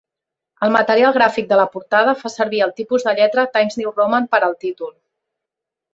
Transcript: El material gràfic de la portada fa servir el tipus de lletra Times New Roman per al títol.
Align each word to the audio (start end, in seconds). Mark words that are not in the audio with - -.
El 0.67 0.71
material 0.75 1.13
gràfic 1.17 1.51
de 1.51 1.59
la 1.59 1.67
portada 1.75 2.15
fa 2.23 2.33
servir 2.37 2.63
el 2.69 2.73
tipus 2.79 3.07
de 3.09 3.15
lletra 3.21 3.47
Times 3.59 3.81
New 3.83 3.93
Roman 4.01 4.29
per 4.33 4.45
al 4.49 4.57
títol. 4.65 4.91